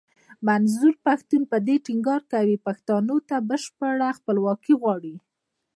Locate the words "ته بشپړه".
3.29-4.09